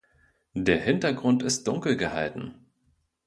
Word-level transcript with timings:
Der 0.55 0.79
Hintergrund 0.79 1.43
ist 1.43 1.67
dunkel 1.67 1.95
gehalten. 1.95 2.55